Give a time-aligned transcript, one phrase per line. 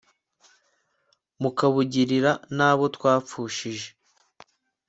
[1.41, 3.87] mukabugirira n'abo twapfushije